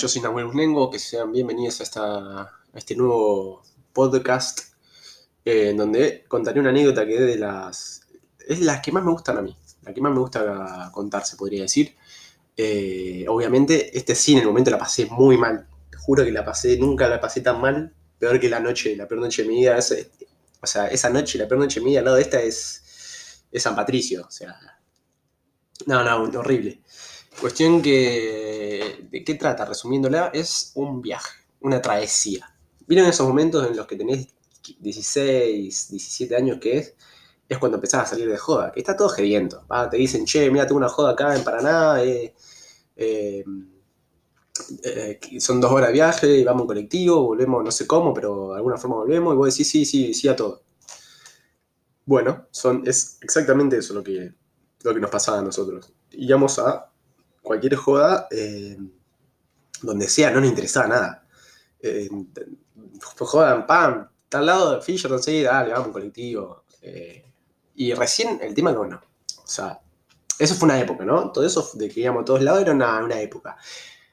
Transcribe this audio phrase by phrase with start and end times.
[0.00, 3.62] yo soy Nahuel Unengo, que sean bienvenidos a, esta, este nuevo
[3.92, 4.72] podcast
[5.44, 8.06] eh, en donde contaré una anécdota que es de las,
[8.48, 11.36] es las que más me gustan a mí, la que más me gusta contar, se
[11.36, 11.96] podría decir.
[12.56, 15.68] Eh, obviamente, este sí, en el momento la pasé muy mal,
[15.98, 19.20] juro que la pasé, nunca la pasé tan mal, peor que la noche, la peor
[19.20, 19.78] noche de mi vida,
[20.62, 23.44] o sea, esa noche, la peor noche de mi vida al lado de esta es,
[23.52, 24.58] es San Patricio, o sea,
[25.86, 26.80] no, no, horrible.
[27.40, 29.06] Cuestión que.
[29.10, 29.64] ¿De qué trata?
[29.64, 32.54] Resumiéndola, es un viaje, una travesía.
[32.86, 34.28] ¿Vieron esos momentos en los que tenés
[34.78, 36.94] 16, 17 años que es?
[37.48, 39.64] Es cuando empezás a salir de joda, que está todo gediendo.
[39.90, 42.34] Te dicen, che, mira, tengo una joda acá en Paraná, eh,
[42.96, 43.44] eh,
[44.84, 48.50] eh, son dos horas de viaje y vamos en colectivo, volvemos no sé cómo, pero
[48.50, 50.62] de alguna forma volvemos y vos decís sí, sí, sí a todo.
[52.04, 54.34] Bueno, son, es exactamente eso lo que,
[54.82, 55.92] lo que nos pasaba a nosotros.
[56.10, 56.89] Íbamos a
[57.50, 58.78] cualquier joda, eh,
[59.82, 61.26] donde sea, no nos interesaba nada.
[61.80, 62.08] Eh,
[63.00, 66.62] jodan, pam, está al lado de Fisher, sí, dale, vamos, colectivo.
[66.80, 67.24] Eh,
[67.74, 69.02] y recién el tema que, bueno,
[69.36, 69.80] o sea,
[70.38, 71.32] eso fue una época, ¿no?
[71.32, 73.56] Todo eso de que íbamos a todos lados era una, una época.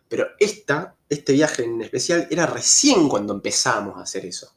[0.10, 4.52] Pero esta, este viaje en especial, era recién cuando empezamos a hacer eso.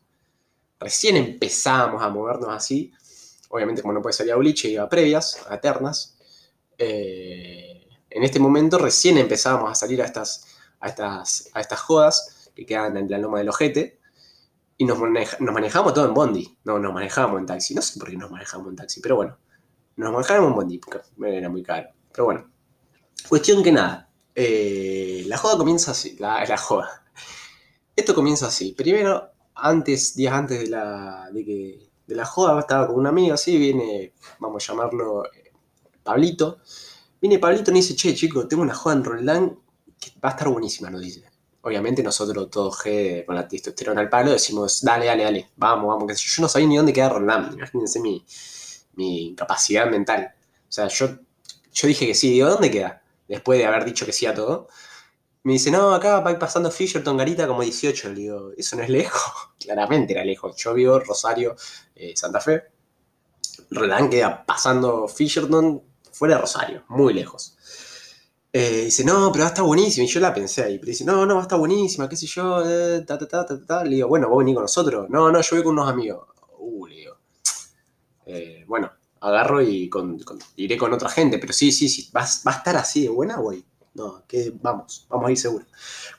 [0.78, 2.90] Recién empezamos a movernos así.
[3.50, 6.16] Obviamente, como no puede salir a boliche, iba a previas, a eternas.
[6.78, 7.69] Eh,
[8.10, 10.46] en este momento recién empezábamos a salir a estas,
[10.80, 14.00] a estas, a estas jodas que quedan en la loma del ojete
[14.76, 17.74] y nos, nos manejamos todo en bondi, no nos manejábamos en taxi.
[17.74, 19.38] No sé por qué nos manejamos en taxi, pero bueno,
[19.96, 21.90] nos manejábamos en bondi porque era muy caro.
[22.12, 22.50] Pero bueno,
[23.28, 27.04] cuestión que nada, eh, la joda comienza así, la, la, joda.
[27.94, 28.72] Esto comienza así.
[28.72, 33.34] Primero, antes, días antes de la, de que, de la joda, estaba con un amigo
[33.34, 35.52] así, viene, vamos a llamarlo eh,
[36.02, 36.58] Pablito
[37.20, 39.58] Viene Pablito y nos dice, che, chico, tengo una joda en Roldán
[39.98, 41.24] que va a estar buenísima, nos dice.
[41.62, 46.18] Obviamente nosotros todos G con la testosterona al palo decimos, dale, dale, dale, vamos, vamos,
[46.18, 48.24] yo no sabía ni dónde queda Roldán, imagínense mi,
[48.94, 50.32] mi capacidad mental.
[50.68, 51.18] O sea, yo,
[51.72, 53.02] yo dije que sí, digo, ¿dónde queda?
[53.28, 54.68] Después de haber dicho que sí a todo.
[55.42, 58.08] Me dice, no, acá va pasando Fisherton Garita como 18.
[58.10, 59.22] Le digo, eso no es lejos.
[59.58, 60.56] Claramente era lejos.
[60.56, 61.56] Yo vivo Rosario,
[61.94, 62.64] eh, Santa Fe.
[63.70, 65.82] Roldán queda pasando Fisherton
[66.20, 67.56] fuera de Rosario, muy lejos.
[68.52, 70.04] Eh, dice, no, pero va a estar buenísima.
[70.04, 70.78] Y yo la pensé ahí.
[70.78, 73.66] Pero dice, no, no, va a estar buenísima, qué sé yo, eh, ta, ta, ta,
[73.66, 73.84] ta.
[73.84, 75.08] Le digo, bueno, vos venís con nosotros.
[75.08, 76.28] No, no, yo voy con unos amigos.
[76.58, 77.16] Uh, le digo.
[78.26, 80.18] Eh, bueno, agarro y con,
[80.56, 81.38] iré con otra gente.
[81.38, 83.38] Pero sí, sí, sí, va, a estar así de buena.
[83.94, 85.64] No, que vamos, vamos a ir seguro.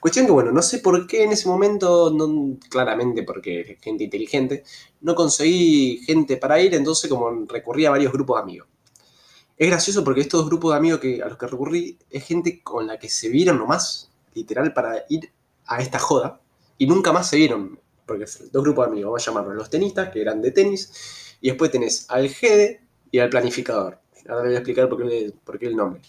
[0.00, 4.64] Cuestión que, bueno, no sé por qué en ese momento, no, claramente porque gente inteligente,
[5.00, 8.71] no conseguí gente para ir, entonces como recurrí a varios grupos de amigos.
[9.62, 12.98] Es gracioso porque estos grupos de amigos a los que recurrí es gente con la
[12.98, 15.30] que se vieron nomás, literal, para ir
[15.66, 16.40] a esta joda,
[16.78, 17.78] y nunca más se vieron.
[18.04, 21.50] Porque dos grupos de amigos, vamos a llamarlos los tenistas, que eran de tenis, y
[21.50, 22.80] después tenés al GEDE
[23.12, 24.00] y al planificador.
[24.28, 26.02] Ahora voy a explicar por qué, por qué el nombre.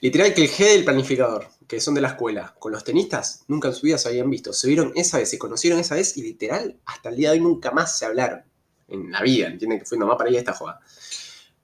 [0.00, 3.42] Literal que el GEDE y el planificador, que son de la escuela, con los tenistas,
[3.48, 4.52] nunca en su vida se habían visto.
[4.52, 7.42] Se vieron esa vez, se conocieron esa vez y literal, hasta el día de hoy
[7.42, 8.44] nunca más se hablaron.
[8.86, 9.80] En la vida, ¿entienden?
[9.80, 10.80] Que fue nomás para ir a esta joda.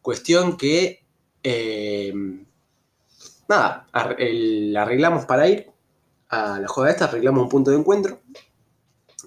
[0.05, 1.03] Cuestión que,
[1.43, 2.13] eh,
[3.49, 5.71] nada, arreglamos para ir
[6.29, 8.21] a la joda esta, arreglamos un punto de encuentro.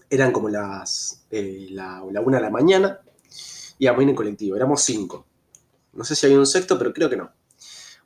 [0.07, 2.99] Eran como las eh, la, una de la mañana.
[3.79, 5.25] Íbamos en el colectivo, éramos cinco.
[5.93, 7.31] No sé si había un sexto, pero creo que no.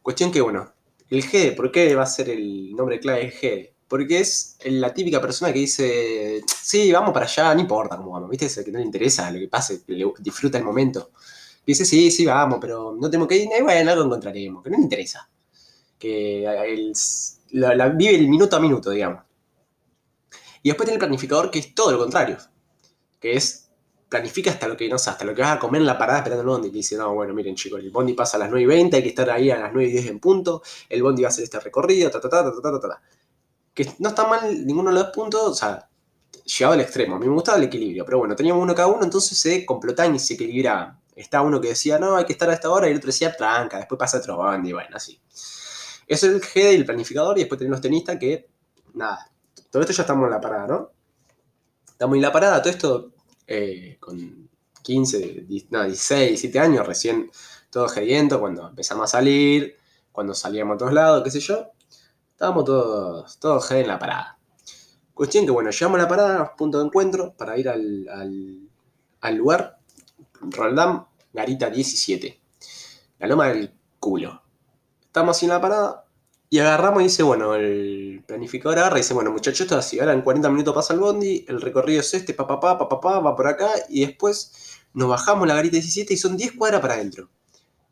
[0.01, 0.71] Cuestión que, bueno,
[1.09, 3.73] el G, ¿por qué va a ser el nombre clave de G?
[3.89, 8.29] Porque es la típica persona que dice, sí, vamos para allá, no importa cómo vamos,
[8.29, 8.45] ¿viste?
[8.45, 9.81] Es el que no le interesa lo que pase,
[10.21, 11.11] disfruta el momento
[11.65, 14.77] dice, sí, sí, vamos, pero no tengo que ir, y bueno, algo encontraremos, que no
[14.77, 15.29] me interesa.
[15.97, 16.43] Que
[17.51, 19.23] la, vive el minuto a minuto, digamos.
[20.63, 22.37] Y después tiene el planificador que es todo lo contrario,
[23.19, 23.71] que es
[24.11, 26.19] planifica hasta lo que no sé, hasta lo que vas a comer en la parada
[26.19, 26.67] esperando el bondi.
[26.67, 29.03] Y dice, no, bueno, miren chicos, el bondi pasa a las 9 y 20, hay
[29.03, 31.45] que estar ahí a las 9 y 10 en punto, el bondi va a hacer
[31.45, 33.01] este recorrido, ta, ta, ta, ta, ta, ta, ta.
[33.73, 35.87] Que no está mal ninguno de los puntos, o sea,
[36.43, 37.15] llegado al extremo.
[37.15, 40.13] A mí me gustaba el equilibrio, pero bueno, teníamos uno cada uno, entonces se complotaban
[40.15, 41.00] y se equilibraban.
[41.15, 43.35] Está uno que decía, no, hay que estar a esta hora, y el otro decía,
[43.35, 45.19] tranca, después pasa otro y bueno, así.
[46.07, 48.49] Eso es el G del planificador, y después tenemos los tenistas que,
[48.93, 49.29] nada,
[49.69, 50.91] todo esto ya estamos en la parada, ¿no?
[51.89, 53.11] Estamos en la parada, todo esto
[53.47, 54.49] eh, con
[54.81, 57.29] 15, no, 16, 17 años, recién
[57.69, 59.77] todo gediento, cuando empezamos a salir,
[60.11, 61.71] cuando salíamos a todos lados, qué sé yo,
[62.31, 64.37] estábamos todos, todos G en la parada.
[65.13, 68.69] Cuestión que, bueno, llegamos a la parada, punto de encuentro, para ir al, al,
[69.21, 69.80] al lugar
[70.41, 72.39] Roldán, Garita 17.
[73.19, 74.41] La loma del culo.
[75.01, 76.05] Estamos en la parada
[76.49, 79.99] Y agarramos y dice, bueno, el planificador agarra y dice, bueno, muchachos, esto es así,
[79.99, 83.35] ahora en 40 minutos pasa el bondi, el recorrido es este, papá, papá, papá, va
[83.35, 87.29] por acá, y después nos bajamos la garita 17 y son 10 cuadras para adentro.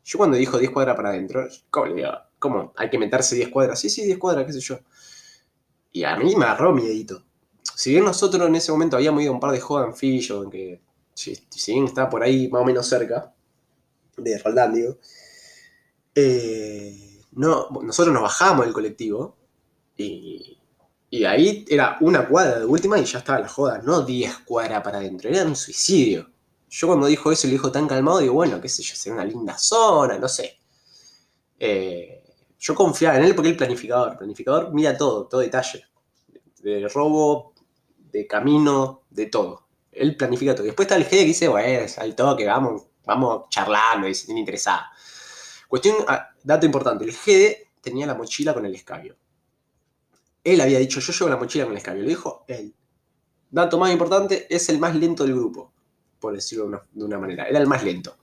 [0.04, 2.10] Yo cuando dijo 10 cuadras para adentro, ¿cómo le digo?
[2.38, 2.72] ¿Cómo?
[2.76, 3.80] ¿Hay que meterse 10 cuadras?
[3.80, 4.78] Sí, sí, 10 cuadras, qué sé yo.
[5.92, 7.22] Y a mí me agarró miedito.
[7.74, 10.48] Si bien nosotros en ese momento habíamos ido a un par de jodas en Fillo,
[10.50, 10.80] que
[11.20, 13.32] si, si, bien estaba por ahí más o menos cerca,
[14.16, 14.96] de Roldán, digo,
[16.14, 19.36] eh, no, nosotros nos bajamos del colectivo
[19.96, 20.56] y,
[21.26, 24.98] ahí era una cuadra de última y ya estaba la joda, no 10 cuadras para
[24.98, 26.30] adentro, era un suicidio.
[26.68, 29.24] Yo cuando dijo eso lo dijo tan calmado, digo, bueno, qué sé yo, sería una
[29.24, 30.58] linda zona, no sé.
[31.58, 32.22] Eh,
[32.58, 35.84] yo confiaba en él porque el planificador, el planificador mira todo, todo detalle.
[36.62, 37.54] De robo,
[38.12, 39.69] de camino, de todo.
[39.92, 40.64] Él planifica todo.
[40.64, 44.40] Después está el G que dice, bueno, al toque, vamos, vamos charlando, y se tiene
[44.40, 44.90] interesada.
[45.68, 49.16] Cuestión, ah, dato importante, el GD tenía la mochila con el escabio.
[50.42, 52.74] Él había dicho, yo llevo la mochila con el escabio, lo dijo él.
[53.50, 55.72] Dato más importante, es el más lento del grupo,
[56.18, 58.16] por decirlo de una, manera, era el más lento.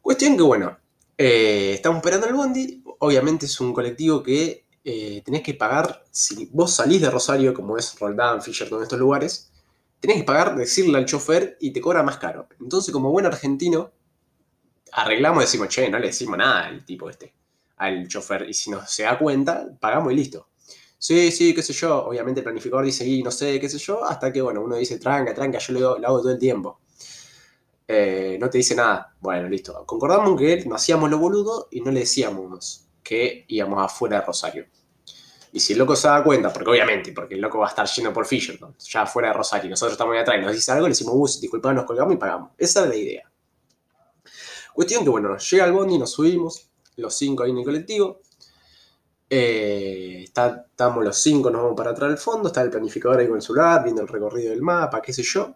[0.00, 0.76] Cuestión que, bueno,
[1.16, 6.48] eh, estamos esperando el bondi, obviamente es un colectivo que eh, tenés que pagar, si
[6.52, 9.52] vos salís de Rosario, como es Roldán, Fisher, todos estos lugares,
[10.06, 12.46] tenés que pagar, decirle al chofer y te cobra más caro.
[12.60, 13.90] Entonces, como buen argentino,
[14.92, 17.34] arreglamos y decimos, che, no le decimos nada al tipo este,
[17.78, 18.46] al chofer.
[18.48, 20.48] Y si no se da cuenta, pagamos y listo.
[20.98, 22.04] Sí, sí, qué sé yo.
[22.04, 24.98] Obviamente el planificador dice, y no sé, qué sé yo, hasta que, bueno, uno dice,
[24.98, 26.80] tranca, tranca, yo lo, hago todo el tiempo.
[27.88, 29.14] Eh, no te dice nada.
[29.20, 29.84] Bueno, listo.
[29.86, 34.66] Concordamos que no hacíamos lo boludo y no le decíamos que íbamos afuera de Rosario.
[35.54, 37.86] Y si el loco se da cuenta, porque obviamente, porque el loco va a estar
[37.86, 40.88] lleno por Fisher, ya afuera de Rosario, nosotros estamos ahí atrás y nos dice algo,
[40.88, 42.50] le decimos, bus, disculpa, nos colgamos y pagamos.
[42.58, 43.32] Esa es la idea.
[44.72, 48.20] Cuestión que, bueno, llega el bondi, nos subimos, los cinco ahí en el colectivo.
[49.30, 53.36] Eh, estamos los cinco, nos vamos para atrás del fondo, está el planificador ahí con
[53.36, 55.54] el celular, viendo el recorrido del mapa, qué sé yo.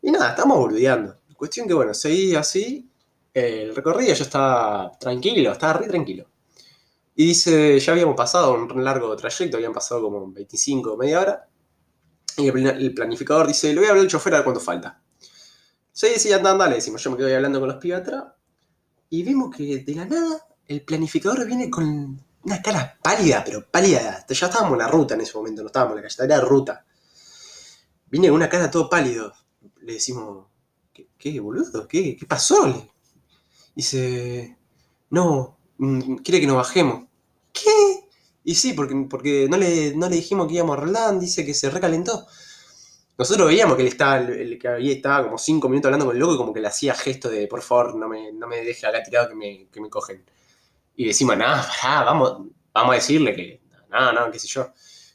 [0.00, 1.14] Y nada, estamos boludeando.
[1.36, 2.90] Cuestión que, bueno, seguí así,
[3.34, 6.24] el recorrido ya estaba tranquilo, estaba re tranquilo.
[7.20, 11.48] Y dice, ya habíamos pasado un largo trayecto, habían pasado como 25, media hora.
[12.36, 15.02] Y el planificador dice, le voy a hablar al chofer a ver cuánto falta.
[15.90, 17.02] Sí, sí, anda, le decimos.
[17.02, 18.22] Yo me quedo ahí hablando con los pibes atrás.
[19.10, 24.24] Y vimos que de la nada el planificador viene con una cara pálida, pero pálida.
[24.28, 26.86] Ya estábamos en la ruta en ese momento, no estábamos en la calle, era ruta.
[28.06, 29.32] Viene con una cara todo pálido.
[29.80, 30.46] Le decimos,
[30.92, 31.88] ¿qué, boludo?
[31.88, 32.88] ¿Qué, qué pasó?
[33.74, 34.56] Dice,
[35.10, 37.07] no, mm, quiere que nos bajemos.
[38.48, 41.52] Y sí, porque, porque no, le, no le dijimos que íbamos a Roland, dice que
[41.52, 42.26] se recalentó.
[43.18, 46.32] Nosotros veíamos que él estaba, el, que estaba como cinco minutos hablando con el loco
[46.32, 49.02] y como que le hacía gesto de por favor, no me, no me deje acá
[49.02, 50.24] tirado que me, que me cogen.
[50.96, 51.68] Y decimos, nada,
[52.06, 53.60] vamos, vamos a decirle que,
[53.90, 54.72] nada, nada, qué sé yo.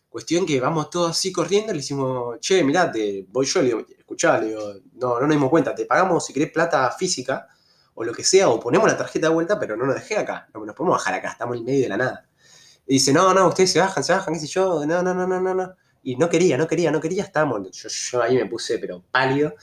[0.10, 3.84] Cuestión que vamos todos así corriendo, le decimos, che, mirá, te, voy yo, le digo,
[3.98, 7.48] escuchá, le digo, no, no nos dimos cuenta, te pagamos si querés plata física
[7.96, 10.48] o lo que sea, o ponemos la tarjeta de vuelta, pero no nos dejé acá,
[10.54, 12.30] no nos podemos bajar acá, estamos en medio de la nada.
[12.86, 15.26] Y dice, no, no, ustedes se bajan, se bajan, qué sé yo, no, no, no,
[15.26, 15.74] no, no, no.
[16.04, 17.72] Y no quería, no quería, no quería, estábamos.
[17.72, 19.56] Yo, ahí me puse, pero pálido.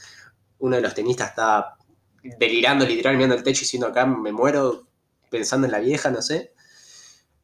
[0.59, 1.77] Uno de los tenistas estaba
[2.23, 4.87] delirando, literal, mirando el techo y diciendo acá me muero,
[5.29, 6.53] pensando en la vieja, no sé.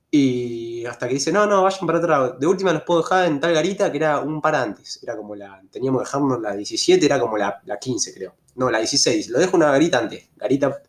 [0.10, 2.40] Y hasta que dice, no, no, vayan para atrás.
[2.40, 5.00] De última los puedo dejar en tal garita que era un par antes.
[5.04, 5.62] Era como la.
[5.70, 8.36] Teníamos que dejarnos la 17, era como la, la 15, creo.
[8.56, 9.30] No, la 16.
[9.30, 10.30] Lo dejo una garita antes.
[10.36, 10.82] Garita.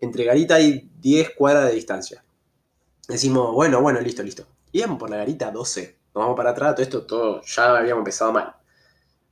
[0.00, 2.22] Entre garita y 10 cuadras de distancia.
[3.08, 4.46] Decimos, bueno, bueno, listo, listo.
[4.72, 8.32] Íbamos por la garita 12 nos vamos para atrás, todo esto todo ya habíamos empezado
[8.32, 8.54] mal.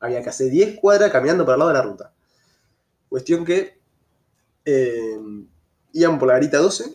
[0.01, 2.15] Había que hacer 10 cuadras caminando por el lado de la ruta.
[3.09, 3.81] Cuestión que
[4.65, 5.19] eh,
[5.93, 6.95] íbamos por la garita 12,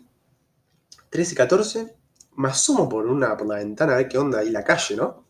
[1.10, 1.96] 13, 14,
[2.38, 5.25] me asomo por, una, por la ventana a ver qué onda ahí la calle, ¿no?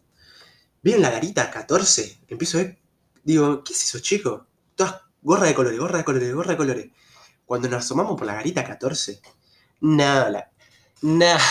[0.81, 2.79] Veo la garita 14, empiezo a ver,
[3.23, 4.47] digo, ¿qué es eso, chico?
[4.75, 6.91] Todas gorra de colores, gorra de colores, gorra de colores.
[7.45, 9.19] Cuando nos asomamos por la garita 14,
[9.81, 10.53] nada,
[11.01, 11.41] nada,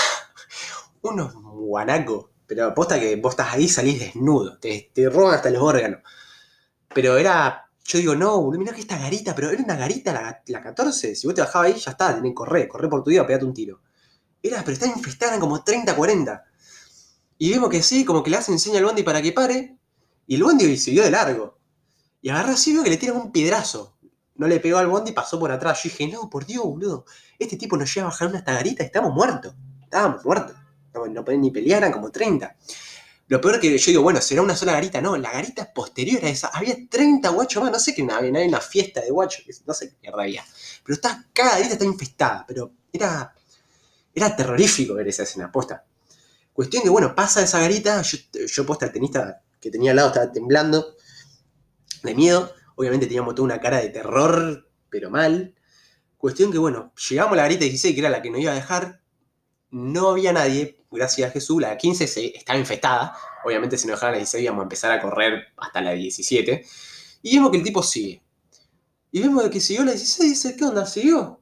[1.03, 5.63] unos guanacos pero aposta que vos estás ahí, salís desnudo, te, te roban hasta los
[5.63, 6.01] órganos.
[6.95, 10.43] Pero era, yo digo, no, boludo, mirá que esta garita, pero era una garita la,
[10.47, 11.15] la 14.
[11.15, 13.45] Si vos te bajabas ahí, ya está, tenés que correr, correr por tu vida, pegate
[13.45, 13.81] un tiro.
[14.43, 16.45] Era, pero está infestada, como 30, 40.
[17.39, 19.77] Y vemos que sí, como que le hacen señal al bondi para que pare.
[20.27, 21.59] Y el bondi siguió de largo.
[22.21, 23.94] Y agarró así, veo que le tiran un piedrazo.
[24.37, 25.83] No le pegó al bondi y pasó por atrás.
[25.83, 27.05] Yo dije, no, por Dios, boludo.
[27.39, 29.55] Este tipo nos lleva a bajar una esta garita, estamos muertos.
[29.85, 30.57] Estábamos muertos
[30.95, 32.57] no, no ni pelear, eran como 30.
[33.29, 35.01] Lo peor que yo digo, bueno, será una sola garita.
[35.01, 36.49] No, la garita posterior a esa.
[36.49, 37.73] Había 30 guachos más.
[37.73, 39.45] No sé qué había, había una fiesta de guachos.
[39.67, 40.45] No sé qué mierda había.
[40.85, 42.45] Pero está, cada garita está infestada.
[42.47, 43.35] Pero era.
[44.15, 45.85] Era terrorífico ver esa escena, posta.
[46.53, 50.09] Cuestión que, bueno, pasa esa garita, yo, yo posta, el tenista que tenía al lado
[50.11, 50.95] estaba temblando
[52.05, 52.55] de miedo.
[52.77, 55.55] Obviamente teníamos toda una cara de terror, pero mal.
[56.17, 58.55] Cuestión que, bueno, llegamos a la garita 16, que era la que nos iba a
[58.55, 59.01] dejar.
[59.71, 61.61] No había nadie, gracias a Jesús.
[61.61, 63.17] La 15 se, estaba infestada.
[63.45, 66.65] Obviamente, si nos dejaban la 16, íbamos a empezar a correr hasta la 17.
[67.23, 68.23] Y vemos que el tipo sigue.
[69.11, 70.87] Y vemos que siguió la 16 y dice, ¿qué onda?
[70.87, 71.41] ¿Siguió?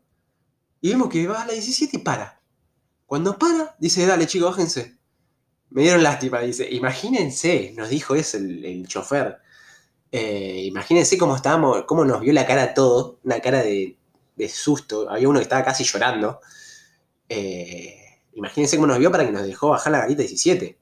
[0.81, 2.43] Y vemos que va a la 17 y para.
[3.07, 4.97] Cuando para, dice, dale chicos, bájense.
[5.71, 9.42] Me dieron lástima, dice, imagínense, nos dijo eso el, el chofer.
[10.13, 13.97] Eh, imagínense cómo estábamos, cómo nos vio la cara todo, una cara de,
[14.49, 15.09] susto.
[15.09, 16.41] Había uno que estaba casi llorando.
[17.29, 20.79] Eh, imagínense cómo nos vio para que nos dejó bajar la garita 17.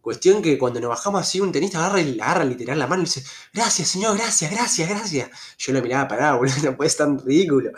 [0.00, 3.24] Cuestión que cuando nos bajamos así, un tenista agarra, agarra literal la mano y dice,
[3.52, 5.30] gracias, señor, gracias, gracias, gracias.
[5.58, 7.72] Yo lo miraba parado, boludo, no puede ser tan ridículo.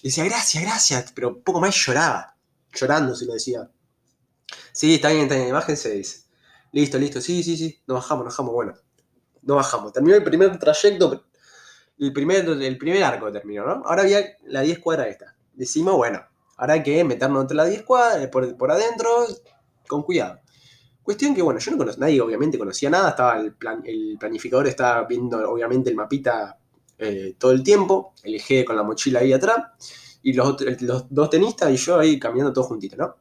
[0.00, 2.36] Y decía, gracias, gracias, pero poco más lloraba.
[2.72, 3.68] Llorando, se lo decía.
[4.72, 6.22] Sí, está bien, está bien, bájense, dice.
[6.70, 8.74] Listo, listo, sí, sí, sí, nos bajamos, nos bajamos, bueno.
[9.42, 9.92] No bajamos.
[9.92, 11.24] Terminó el primer trayecto,
[11.98, 13.82] el primer, el primer arco terminó, ¿no?
[13.84, 15.36] Ahora había la 10 cuadras esta.
[15.54, 16.20] Decimos, bueno,
[16.56, 19.26] ahora hay que meternos entre las 10 cuadras, por, por adentro,
[19.86, 20.40] con cuidado.
[21.02, 24.68] Cuestión que, bueno, yo no conocía, nadie obviamente conocía nada, estaba el, plan, el planificador
[24.68, 26.58] estaba viendo obviamente el mapita
[26.96, 29.56] eh, todo el tiempo, el eje con la mochila ahí atrás,
[30.22, 33.16] y los, los, dos tenistas y yo ahí caminando todos juntitos, ¿no?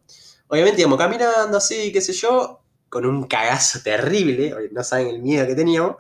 [0.47, 2.60] Obviamente íbamos caminando así, qué sé yo,
[2.91, 5.95] con un cagazo terrible, no saben el miedo que teníamos,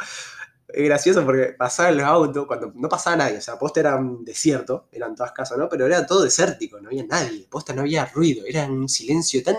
[0.67, 4.87] es gracioso porque pasaban los autos, cuando no pasaba nadie, o sea, posta era desierto,
[4.91, 5.69] eran todas casas, ¿no?
[5.69, 9.55] Pero era todo desértico, no había nadie, posta no había ruido, era un silencio tan,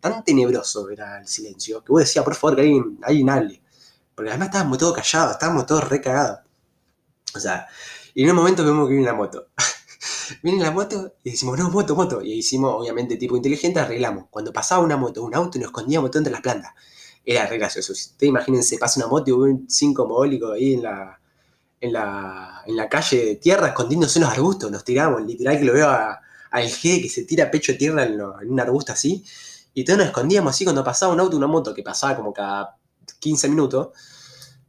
[0.00, 3.62] tan tenebroso, era el silencio, que vos decías, por favor, que hay, hay nadie.
[4.14, 6.40] Porque además estábamos todos callados, estábamos todos recagados.
[7.34, 7.68] O sea,
[8.12, 9.48] y en un momento vemos que viene una moto.
[10.42, 12.22] Viene la moto y decimos, no, moto, moto.
[12.22, 14.26] Y hicimos, obviamente, tipo inteligente, arreglamos.
[14.30, 16.72] Cuando pasaba una moto, un auto, nos escondíamos todo entre las plantas
[17.24, 17.92] era re gracioso.
[17.92, 21.20] Ustedes imagínense, pasa una moto y un cinco mogólicos ahí en la,
[21.80, 25.64] en la, en la calle de tierra escondiéndose en los arbustos, nos tiramos, literal que
[25.64, 29.24] lo veo al G que se tira pecho de tierra en, un arbusto así,
[29.74, 32.76] y todos nos escondíamos así cuando pasaba un auto, una moto que pasaba como cada
[33.20, 33.88] 15 minutos,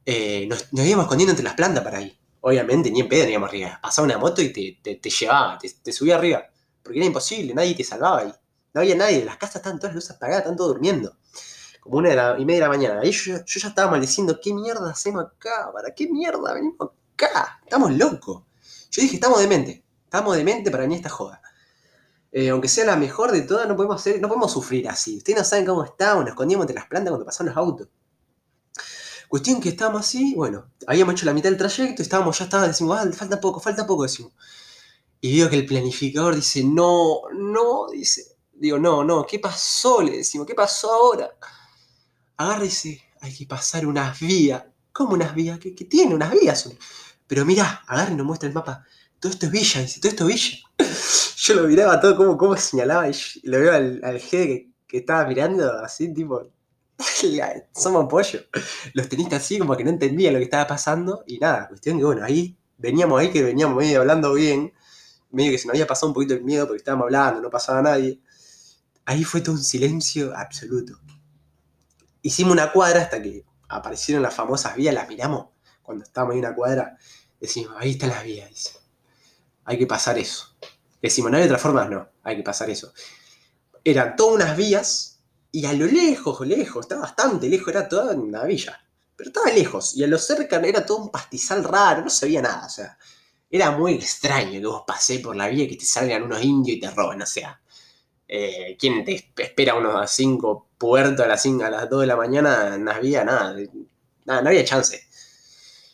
[0.05, 2.17] eh, nos, nos, íbamos escondiendo entre las plantas para ahí.
[2.45, 3.79] Obviamente, ni en pedo íbamos arriba.
[3.81, 6.43] Pasaba una moto y te, te, llevaba, te, subía arriba.
[6.81, 8.33] Porque era imposible, nadie te salvaba ahí.
[8.73, 11.15] No había nadie, las casas estaban todas las luces apagadas, estaban todos durmiendo
[11.83, 13.01] como una de la, y media de la mañana.
[13.01, 15.69] Ahí yo, yo, ya estaba maldiciendo, ¿qué mierda hacemos acá?
[15.73, 17.59] ¿Para qué mierda venimos acá?
[17.63, 18.43] Estamos locos.
[18.89, 19.83] Yo dije, estamos demente.
[20.05, 21.41] Estamos demente para venir esta joda.
[22.31, 25.17] Eh, aunque sea la mejor de todas, no podemos, hacer, no podemos sufrir así.
[25.17, 27.87] Ustedes no saben cómo estábamos, nos escondíamos entre las plantas cuando pasaban los autos.
[29.33, 32.99] Cuestión que estábamos así, bueno, habíamos hecho la mitad del trayecto, estábamos, ya estaba, decimos,
[33.15, 34.31] falta poco, falta poco, decimos.
[35.21, 40.03] Y veo que el planificador dice, no, no, dice, digo, no, no, ¿qué pasó?
[40.03, 41.31] Le decimos, ¿qué pasó ahora?
[42.37, 44.65] agarra y dice, hay que pasar unas vías.
[44.91, 45.57] ¿Cómo unas vías?
[45.57, 46.13] ¿Qué, tiene?
[46.13, 46.69] Unas vías.
[47.25, 48.85] Pero mirá, agarra y nos muestra el mapa.
[49.19, 50.57] Todo esto es villa, dice, todo esto es villa.
[51.37, 54.97] Yo lo miraba todo como, como señalaba y lo veo al, al G que, que,
[54.97, 56.51] estaba mirando así, tipo,
[57.73, 58.41] somos pollo.
[58.93, 62.05] Los tenistas así como que no entendían lo que estaba pasando y nada, cuestión que
[62.05, 64.73] bueno, ahí veníamos ahí que veníamos medio hablando bien,
[65.31, 67.81] medio que se nos había pasado un poquito el miedo porque estábamos hablando, no pasaba
[67.81, 68.19] nadie.
[69.05, 70.99] Ahí fue todo un silencio absoluto
[72.23, 75.47] hicimos una cuadra hasta que aparecieron las famosas vías, las miramos
[75.83, 76.97] cuando estábamos en una cuadra,
[77.39, 78.79] decimos, ahí están las vías,
[79.65, 80.55] hay que pasar eso.
[81.01, 82.93] Decimos, no hay otra forma, no, hay que pasar eso.
[83.83, 85.12] Eran todas unas vías
[85.55, 88.83] y a lo lejos, lejos, estaba bastante lejos, era toda una villa,
[89.15, 92.41] pero estaba lejos y a lo cerca era todo un pastizal raro, no se veía
[92.41, 92.97] nada, o sea,
[93.51, 96.77] era muy extraño que vos pasé por la vía y que te salgan unos indios
[96.77, 97.61] y te roban, o sea,
[98.27, 102.15] eh, ¿quién te espera unos 5 puertos a las, 5, a las 2 de la
[102.15, 102.75] mañana?
[102.79, 103.55] No había nada,
[104.25, 105.07] nada, no había chance.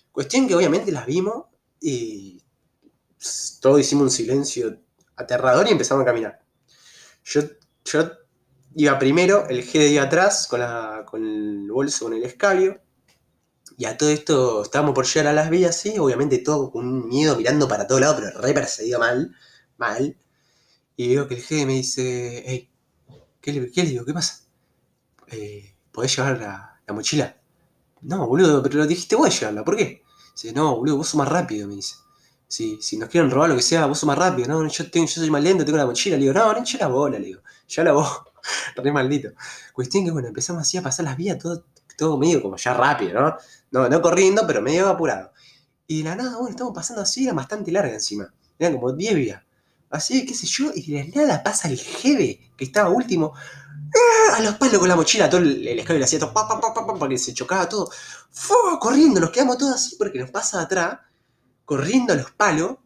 [0.10, 1.48] Cuestión que obviamente las vimos
[1.82, 2.42] y
[3.60, 4.80] todos hicimos un silencio
[5.18, 6.42] aterrador y empezamos a caminar.
[7.26, 7.42] Yo,
[7.84, 8.19] yo
[8.80, 12.82] iba primero, el G iba atrás con, la, con el bolso, con el escabio.
[13.78, 17.08] Y a todo esto estábamos por llegar a las vías, sí, obviamente todo con un
[17.10, 19.36] miedo mirando para todo lado, pero re perseguido mal,
[19.78, 20.18] mal.
[20.96, 22.72] Y veo que el jefe me dice, hey,
[23.42, 24.06] ¿qué le, qué le digo?
[24.06, 24.46] ¿Qué pasa?
[25.28, 27.38] Eh, ¿Podés llevar la, la, mochila?
[28.02, 30.04] No, boludo, pero lo dijiste vos llevarla, ¿por qué?
[30.34, 31.96] Dice, no, boludo, vos sos más rápido, me dice.
[32.48, 34.48] Si, si nos quieren robar lo que sea, vos sos más rápido.
[34.48, 36.16] No, yo, tengo, yo soy más lento, tengo la mochila.
[36.16, 37.42] Le digo, no, no, la bola, le digo.
[37.68, 38.29] Ya la vos.
[38.76, 39.30] Re maldito.
[39.74, 41.66] Cuestión que, bueno, empezamos así a pasar las vías, todo,
[41.98, 43.38] todo medio como ya rápido, ¿no?
[43.72, 43.90] ¿no?
[43.90, 45.32] No corriendo, pero medio apurado.
[45.88, 48.32] Y de la nada, bueno, estamos pasando así, era bastante larga encima.
[48.58, 49.44] Eran como 10 vías.
[49.90, 54.38] así, qué sé yo, y de la nada pasa el jeve, que estaba último, ¡ah!
[54.38, 56.60] a los palos con la mochila, todo el, el escabio le hacía todo, pa, pa,
[56.60, 57.90] pa, pa, pa, para que se chocaba todo,
[58.80, 61.00] corriendo, nos quedamos todos así porque nos pasa atrás,
[61.66, 62.78] corriendo a los palos,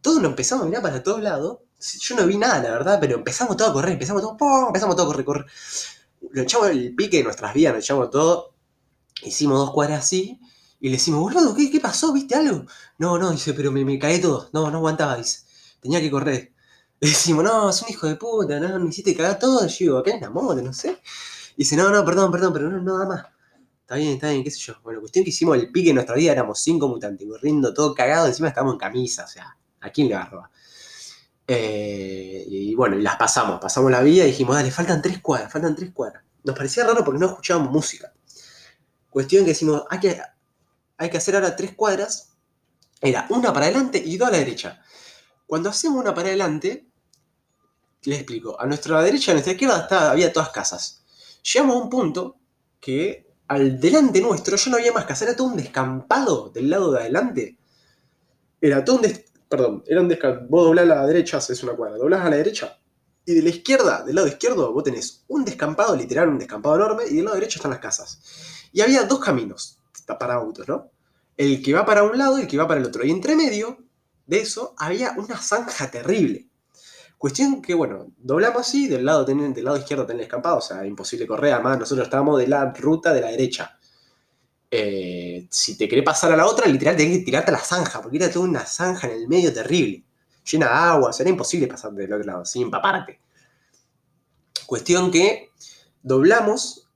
[0.00, 1.58] todos nos empezamos a mirar para todos lados,
[2.00, 4.66] yo no vi nada, la verdad, pero empezamos todo a correr, empezamos todo, ¡pum!
[4.68, 5.46] empezamos todo a correr, correr.
[6.30, 8.54] Lo echamos el pique de nuestras vidas, lo echamos todo,
[9.22, 10.40] hicimos dos cuadras así,
[10.80, 12.12] y le decimos, boludo, ¿qué, pasó?
[12.12, 12.66] ¿Viste algo?
[12.98, 15.40] No, no, dice, pero me, me caí todo, no, no aguantaba, dice,
[15.80, 16.52] tenía que correr.
[17.00, 19.66] Le decimos, no, es un hijo de puta, no, me hiciste cagar todo.
[19.66, 21.00] Yo digo, acá en la moto, no sé.
[21.56, 23.26] Y dice, no, no, perdón, perdón, pero no, no, nada más.
[23.80, 24.74] Está bien, está bien, qué sé yo.
[24.84, 28.28] Bueno, cuestión que hicimos el pique en nuestra vida, éramos cinco mutantes, corriendo todo cagado,
[28.28, 30.50] encima estábamos en camisa, o sea, ¿a quién le va a robar?
[31.46, 35.74] Eh, y bueno, las pasamos, pasamos la vía y dijimos, dale, faltan tres cuadras, faltan
[35.74, 36.22] tres cuadras.
[36.44, 38.12] Nos parecía raro porque no escuchábamos música.
[39.10, 40.20] Cuestión que decimos, hay que,
[40.96, 42.30] hay que hacer ahora tres cuadras.
[43.00, 44.80] Era una para adelante y dos a la derecha.
[45.46, 46.86] Cuando hacemos una para adelante,
[48.04, 51.04] les explico, a nuestra derecha a nuestra izquierda estaba, había todas casas.
[51.42, 52.36] Llegamos a un punto
[52.80, 56.92] que al delante nuestro ya no había más casas, era todo un descampado del lado
[56.92, 57.58] de adelante.
[58.60, 60.46] Era todo un des- perdón, era un descampado.
[60.48, 62.78] Vos doblás a la derecha, haces una cuadra, doblás a la derecha.
[63.26, 67.04] Y de la izquierda, del lado izquierdo, vos tenés un descampado, literal, un descampado enorme,
[67.10, 68.18] y del lado derecho están las casas.
[68.72, 69.78] Y había dos caminos
[70.18, 70.90] para autos, ¿no?
[71.36, 73.04] El que va para un lado y el que va para el otro.
[73.04, 73.76] Y entre medio
[74.26, 76.48] de eso había una zanja terrible.
[77.18, 81.26] Cuestión que, bueno, doblamos así, del lado, del lado izquierdo tenés descampado, o sea, imposible
[81.26, 83.78] correr, además nosotros estábamos de la ruta de la derecha.
[84.74, 88.00] Eh, si te querés pasar a la otra, literal tenés que tirarte a la zanja,
[88.00, 90.02] porque era toda una zanja en el medio terrible,
[90.50, 93.20] llena de agua, o sea, era imposible pasar del otro lado, sin empaparte.
[94.64, 95.50] Cuestión que
[96.02, 96.88] doblamos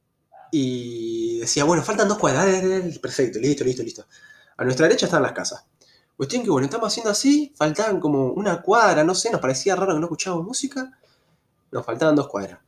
[0.51, 4.07] y decía, bueno, faltan dos cuadras, perfecto, listo, listo, listo.
[4.57, 5.67] A nuestra derecha están las casas.
[6.17, 9.93] Cuestión que, bueno, estamos haciendo así, faltaban como una cuadra, no sé, nos parecía raro
[9.93, 10.99] que no escuchábamos música,
[11.71, 12.59] nos faltaban dos cuadras.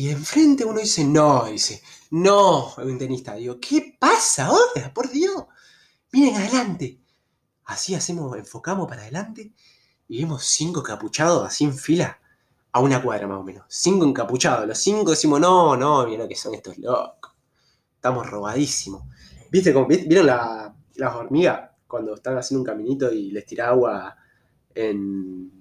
[0.00, 1.82] Y enfrente uno dice, no, dice,
[2.12, 3.34] no, un tenista.
[3.34, 4.90] Digo, ¿qué pasa ahora?
[4.94, 5.44] Por Dios.
[6.12, 6.98] Miren adelante.
[7.66, 9.52] Así hacemos, enfocamos para adelante
[10.08, 12.18] y vimos cinco capuchados así en fila
[12.72, 13.66] a una cuadra más o menos.
[13.68, 14.66] Cinco encapuchados.
[14.66, 17.32] Los cinco decimos, no, no, mira lo que son estos locos.
[17.96, 19.02] Estamos robadísimos.
[19.50, 23.68] ¿Viste cómo, vi- ¿Vieron la- las hormigas cuando están haciendo un caminito y les tira
[23.68, 24.16] agua
[24.74, 25.52] en.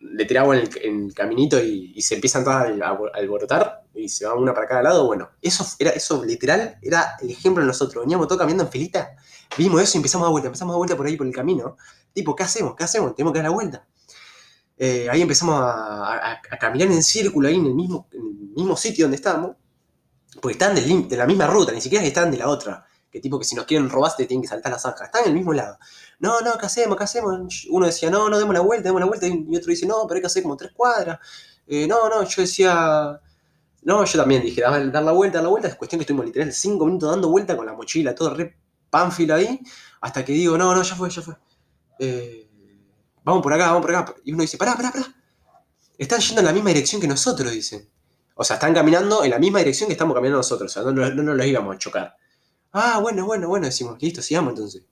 [0.00, 4.08] Le tira agua en el, en caminito y, y se empiezan todas a alborotar y
[4.08, 5.06] se va una para cada lado?
[5.06, 8.04] Bueno, eso era, eso literal era el ejemplo de nosotros.
[8.04, 9.16] Veníamos todos caminando en filita,
[9.56, 11.76] vimos eso y empezamos a vuelta, empezamos a vuelta por ahí por el camino.
[12.12, 12.74] Tipo, ¿qué hacemos?
[12.76, 13.14] ¿Qué hacemos?
[13.14, 13.86] Tenemos que dar la vuelta.
[14.76, 18.08] Eh, ahí empezamos a, caminar en círculo ahí en el mismo,
[18.54, 19.56] mismo sitio donde estábamos,
[20.40, 22.86] porque están de la misma ruta, ni siquiera están de la otra.
[23.10, 25.06] Que tipo que si nos quieren robar te tienen que saltar la zanja.
[25.06, 25.78] Están en el mismo lado.
[26.18, 26.96] No, no, ¿qué hacemos?
[26.96, 27.66] ¿Qué hacemos?
[27.70, 29.26] Uno decía, no, no, demos la vuelta, demos la vuelta.
[29.26, 31.18] Y otro dice, no, pero hay que hacer como tres cuadras.
[31.66, 33.20] Eh, no, no, yo decía.
[33.88, 35.66] No, yo también dije, dar, la vuelta, dar la vuelta.
[35.66, 38.54] Es cuestión que estuvimos literal cinco minutos dando vuelta con la mochila, todo re
[38.90, 39.62] pánfilo ahí.
[40.02, 41.34] Hasta que digo, no, no, ya fue, ya fue.
[41.98, 42.50] Eh,
[43.24, 44.14] vamos por acá, vamos por acá.
[44.24, 45.06] Y uno dice, pará, pará, pará.
[45.96, 47.88] Están yendo en la misma dirección que nosotros, dicen.
[48.34, 50.70] O sea, están caminando en la misma dirección que estamos caminando nosotros.
[50.70, 52.16] O sea, no, no, no nos los íbamos a chocar.
[52.72, 54.82] Ah, bueno, bueno, bueno, decimos, listo, sigamos entonces.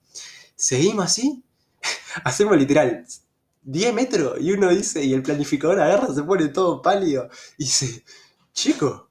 [0.55, 1.43] Seguimos así,
[2.23, 3.05] hacemos literal
[3.61, 7.29] 10 metros y uno dice, y el planificador agarra, se pone todo pálido
[7.59, 8.03] y dice,
[8.57, 9.09] chico,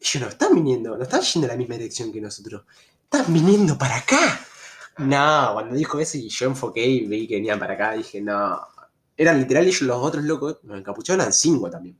[0.00, 2.64] ellos no están viniendo, no están yendo en la misma dirección que nosotros,
[3.04, 4.40] están viniendo para acá.
[4.98, 8.58] No, cuando dijo eso y yo enfoqué y vi que venían para acá, dije, no.
[9.16, 11.98] Eran literal ellos los otros locos, los encapuchados eran cinco también.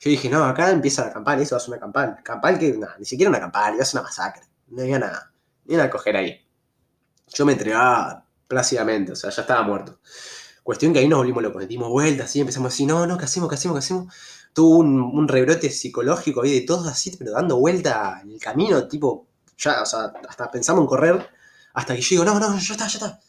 [0.00, 2.22] Yo dije, no, acá empieza la campana, eso va a ser una campana.
[2.22, 4.42] Campal que, ni siquiera una campana, iba a ser una masacre.
[4.68, 5.32] No había nada,
[5.64, 6.46] ni a coger ahí.
[7.34, 9.98] Yo me entregaba plácidamente, o sea, ya estaba muerto.
[10.62, 13.48] Cuestión que ahí nos volvimos locos, dimos vueltas, así, empezamos así, no, no, ¿qué hacemos,
[13.48, 14.14] qué hacemos, qué hacemos?
[14.52, 19.26] Tuvo un, rebrote psicológico ahí de todos así, pero dando vuelta en el camino, tipo,
[19.56, 21.28] ya, o sea, hasta pensamos en correr,
[21.74, 23.20] hasta que yo digo, no, no, ya está, ya está.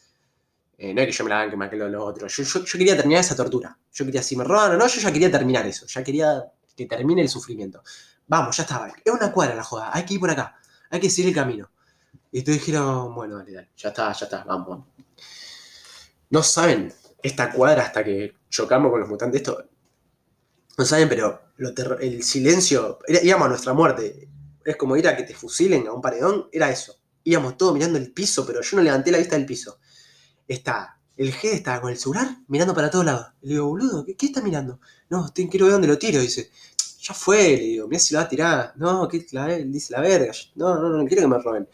[0.82, 2.34] Eh, no es que yo me la hagan que más que los, otros.
[2.34, 3.76] Yo, yo, quería terminar esa tortura.
[3.92, 5.86] Yo quería, si me roban o no, yo ya quería terminar eso.
[5.86, 6.42] Ya quería
[6.74, 7.82] que termine el sufrimiento.
[8.26, 8.90] Vamos, ya está.
[9.04, 9.90] Es una cuadra la joda.
[9.92, 10.58] Hay que ir por acá.
[10.88, 11.70] Hay que seguir el camino.
[12.32, 13.68] Y todos dijeron, bueno, dale, dale.
[13.76, 14.42] Ya está, ya está.
[14.44, 14.86] Vamos, vamos.
[16.30, 19.42] No saben esta cuadra hasta que chocamos con los mutantes.
[19.42, 19.62] Esto.
[20.78, 22.98] No saben, pero lo el silencio.
[23.08, 24.28] Íbamos a nuestra muerte.
[24.64, 26.48] Es como ir a que te fusilen a un paredón.
[26.52, 26.96] Era eso.
[27.24, 29.78] Íbamos todos mirando el piso, pero yo no levanté la vista del piso
[30.48, 33.28] está, el G estaba con el celular mirando para todos lados.
[33.42, 34.80] Le digo, boludo, ¿qué, qué está mirando?
[35.08, 36.20] No, quiero ver dónde lo tiro.
[36.20, 36.50] Dice,
[37.00, 38.72] ya fue, le digo, mirá si lo va a tirar.
[38.76, 40.32] No, que la, él dice la verga.
[40.56, 41.68] No, no, no, no quiero que me roben.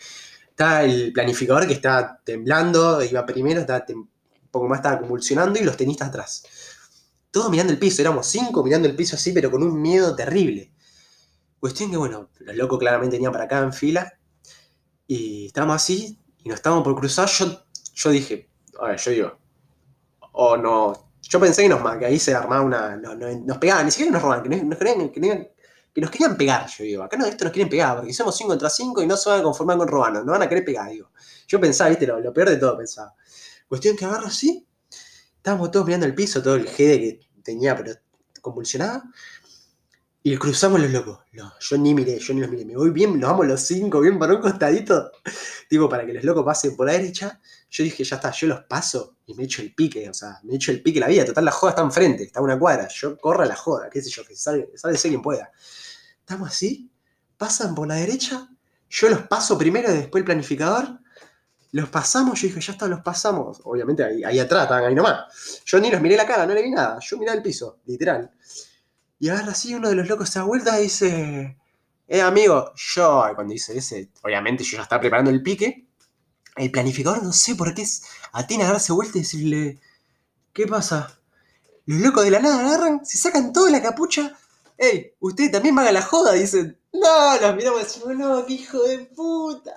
[0.51, 4.09] Está el planificador que está temblando, iba primero, tem- un
[4.51, 6.45] poco más estaba convulsionando y los tenistas atrás.
[7.37, 10.73] Todos mirando el piso, éramos cinco mirando el piso así, pero con un miedo terrible.
[11.61, 14.11] Cuestión que, bueno, los locos claramente venían para acá en fila,
[15.07, 18.49] y estábamos así, y nos estábamos por cruzar, yo, yo dije,
[18.81, 19.39] a ver, yo digo,
[20.33, 24.13] o no, yo pensé que, nos, que ahí se armaba una, nos pegaban, ni siquiera
[24.13, 27.53] nos robaban, que nos, querían, que, nos querían pegar, yo digo, acá no, esto nos
[27.53, 30.25] quieren pegar, porque somos 5 contra 5 y no se van a conformar con robarnos,
[30.25, 31.11] no van a querer pegar, digo.
[31.47, 33.15] Yo pensaba, viste, lo, lo peor de todo pensaba.
[33.69, 34.67] Cuestión que agarro así,
[35.47, 37.93] estábamos todos mirando el piso, todo el GD que tenía, pero
[38.43, 39.03] convulsionado.
[40.23, 41.21] Y cruzamos los locos.
[41.33, 42.65] No, yo ni miré, yo ni los miré.
[42.65, 45.13] Me voy bien, nos vamos los cinco, bien para un costadito.
[45.69, 47.41] Tipo, para que los locos pasen por la derecha.
[47.71, 50.11] Yo dije, ya está, yo los paso y me echo el pique.
[50.11, 51.25] O sea, me echo el pique la vida.
[51.25, 52.89] Total, la joda está enfrente, está una cuadra.
[52.89, 55.51] Yo corro a la joda, qué sé yo, que sale, sale quien pueda.
[56.19, 56.91] Estamos así,
[57.37, 58.49] pasan por la derecha.
[58.91, 60.99] Yo los paso primero, después el planificador.
[61.77, 63.61] Los pasamos, yo dije, ya está, los pasamos.
[63.65, 65.61] Obviamente ahí, ahí atrás, estaban ahí nomás.
[65.67, 66.99] Yo ni los miré la cara, no le vi nada.
[67.01, 68.31] Yo miré el piso, literal.
[69.19, 71.59] Y agarra así, uno de los locos se da vuelta y dice,
[72.09, 75.87] eh, amigo, yo, cuando dice ese, obviamente yo ya estaba preparando el pique.
[76.57, 77.85] El planificador, no sé por qué,
[78.33, 79.79] a ti darse vuelta y decirle,
[80.55, 81.21] ¿qué pasa?
[81.85, 84.35] Los locos de la nada agarran, se sacan toda la capucha.
[84.79, 85.15] ¡Ey!
[85.21, 86.33] ¿Usted también van a la joda?
[86.33, 89.75] Dicen, no, los miramos y decimos, no, qué hijo de puta.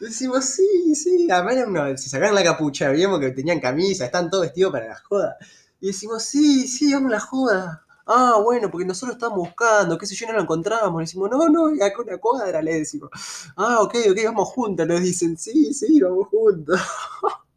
[0.00, 1.28] Decimos, sí, sí.
[1.30, 4.96] Además, no, se sacaron la capucha, vimos que tenían camisa, están todos vestidos para la
[4.96, 5.36] joda.
[5.80, 7.86] Y decimos, sí, sí, vamos a la joda.
[8.06, 11.00] Ah, bueno, porque nosotros estamos buscando, qué sé yo, no lo encontramos.
[11.00, 13.10] Le decimos, no, no, acá una cuadra, le decimos.
[13.56, 14.86] Ah, ok, ok, vamos juntos.
[14.86, 16.80] Nos dicen, sí, sí, vamos juntos.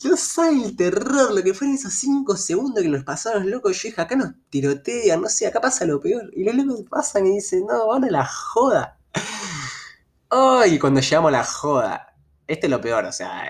[0.00, 3.76] Yo soy el terror, lo que fueron esos cinco segundos que nos pasaron los locos.
[3.82, 6.30] Yo dije, acá nos tirotean, no sé, acá pasa lo peor.
[6.34, 8.98] Y los locos pasan y dicen, no, van a la joda.
[10.30, 12.14] Ay, cuando llegamos a la joda,
[12.46, 13.44] este es lo peor, o sea,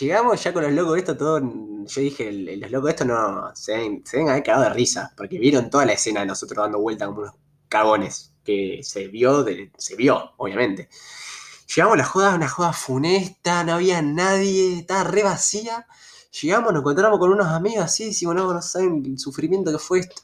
[0.00, 1.40] llegamos ya con los locos esto, todo.
[1.86, 3.54] Yo dije, los locos esto no.
[3.54, 5.12] Se ven, se ven haber cagado de risa.
[5.16, 7.34] Porque vieron toda la escena de nosotros dando vuelta como unos
[7.68, 8.32] cagones.
[8.44, 9.44] Que se vio,
[9.76, 10.88] se vio, obviamente.
[11.74, 15.88] Llegamos a la joda, una joda funesta, no había nadie, estaba re vacía.
[16.40, 20.00] Llegamos, nos encontramos con unos amigos así, decimos, no, no saben el sufrimiento que fue
[20.00, 20.22] esto.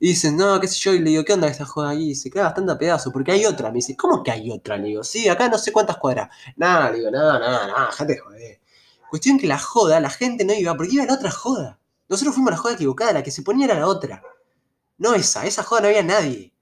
[0.00, 2.10] Y dicen, no, qué sé yo, y le digo, ¿qué onda esta joda ahí?
[2.12, 3.68] Y se queda bastante a pedazo, porque hay otra.
[3.68, 4.78] Me dice, ¿cómo que hay otra?
[4.78, 6.30] Le digo, sí, acá no sé cuántas cuadras.
[6.56, 8.60] Nada, le digo, nada, nada, nada, gente joder.
[9.10, 11.78] Cuestión que la joda, la gente no iba, porque iba a la otra joda.
[12.08, 14.22] Nosotros fuimos a la joda equivocada, la que se ponía era la otra.
[14.96, 16.54] No esa, esa joda no había nadie.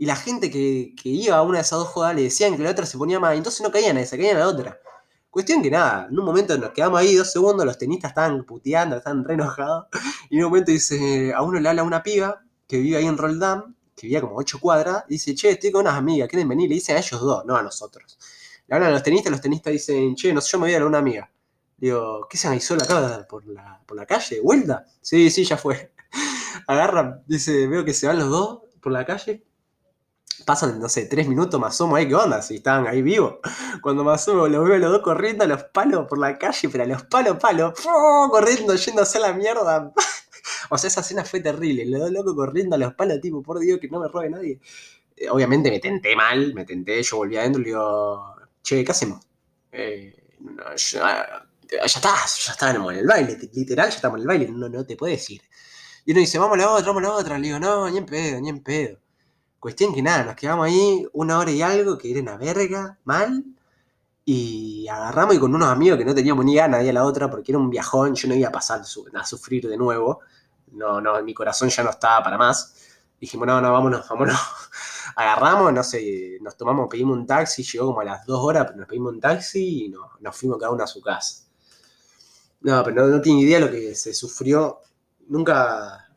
[0.00, 2.70] Y la gente que, iba a una de esas dos jodas le decían que la
[2.70, 4.80] otra se ponía más, entonces no caían a esa, caían a la otra.
[5.28, 8.96] Cuestión que nada, en un momento nos quedamos ahí dos segundos, los tenistas estaban puteando,
[8.96, 9.88] estaban re enojados.
[10.30, 13.18] Y en un momento dice, a uno le habla una piba que vive ahí en
[13.18, 16.70] Roldán, que vivía como ocho cuadras, dice, che, estoy con unas amigas, ¿quieren venir?
[16.70, 18.18] Le dicen a ellos dos, no a nosotros.
[18.68, 20.78] Le hablan a los tenistas, los tenistas dicen, che, no sé, yo me voy a
[20.78, 21.30] dar una amiga.
[21.76, 24.40] Digo, ¿qué se avisó acá por la, por la calle?
[24.40, 24.86] ¿Vuelta?
[25.02, 25.92] Sí, sí, ya fue.
[26.66, 29.44] Agarra, dice, veo que se van los dos por la calle.
[30.44, 32.42] Pasan, no sé, tres minutos más somos ahí, ¿qué onda?
[32.42, 33.36] Si estaban ahí vivos.
[33.82, 36.84] Cuando más sumo, los veo los dos corriendo a los palos por la calle, pero
[36.84, 37.74] a los palos, palos,
[38.30, 39.92] corriendo, yéndose a la mierda.
[40.70, 41.84] o sea, esa escena fue terrible.
[41.86, 44.60] Los dos locos corriendo a los palos, tipo, por Dios, que no me robe nadie.
[45.16, 48.90] Eh, obviamente me tenté mal, me tenté, yo volví adentro y le digo, che, ¿qué
[48.90, 49.20] hacemos?
[49.72, 51.44] Eh, no, ya
[51.84, 54.96] está, ya estamos en el baile, literal, ya estamos en el baile, no, no te
[54.96, 55.42] puede decir.
[56.04, 57.38] Y uno dice, vamos a la otra, vamos a la otra.
[57.38, 58.98] Le digo, no, ni en pedo, ni en pedo.
[59.60, 63.44] Cuestión que nada, nos quedamos ahí una hora y algo, que era una verga, mal.
[64.24, 67.30] Y agarramos y con unos amigos que no teníamos ni ganas de a la otra,
[67.30, 70.20] porque era un viajón, yo no iba a pasar a sufrir de nuevo.
[70.72, 72.74] No, no, mi corazón ya no estaba para más.
[73.20, 74.38] Dijimos, no, no, vámonos, vámonos.
[75.16, 78.78] Agarramos, no sé, nos tomamos, pedimos un taxi, llegó como a las dos horas, pero
[78.78, 81.44] nos pedimos un taxi y nos, nos fuimos cada uno a su casa.
[82.62, 84.80] No, pero no, tiene idea de lo que se sufrió.
[85.28, 86.08] Nunca.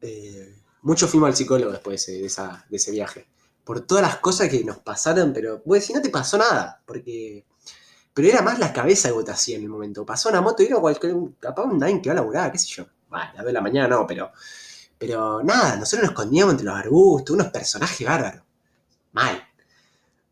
[0.00, 0.47] Eh,
[0.88, 3.28] mucho fuimos al psicólogo después de, ese viaje.
[3.62, 7.44] Por todas las cosas que nos pasaron, pero, pues si no te pasó nada, porque.
[8.14, 10.06] Pero era más la cabeza te hacía en el momento.
[10.06, 11.14] Pasó una moto y era cualquier.
[11.38, 12.86] Capaz un Dine que va a laburar, qué sé yo.
[13.10, 14.32] Bueno, a de la mañana no, pero.
[14.96, 18.42] Pero nada, nosotros nos escondíamos entre los arbustos, unos personajes bárbaros.
[19.12, 19.46] Mal.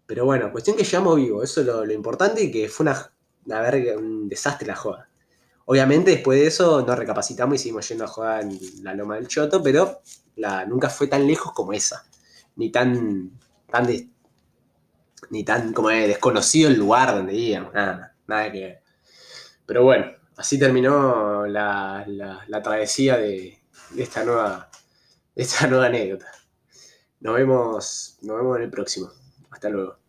[0.07, 3.13] Pero bueno, cuestión que llegamos vivos, eso es lo, importante y que fue una,
[3.45, 5.09] una verga, un desastre la joda.
[5.67, 9.27] Obviamente después de eso nos recapacitamos y seguimos yendo a jugar en la Loma del
[9.27, 10.01] Choto, pero
[10.37, 12.05] la, nunca fue tan lejos como esa.
[12.55, 13.33] Ni tan,
[13.71, 13.87] tan
[15.31, 18.81] ni tan como desconocido el lugar donde íbamos, nada, nada que
[19.67, 22.07] Pero bueno, así terminó la,
[22.63, 23.59] travesía de,
[23.97, 24.71] esta nueva,
[25.35, 26.31] de esta nueva anécdota.
[27.21, 29.11] Nos vemos, nos vemos en el próximo.
[29.51, 30.06] Hasta luego.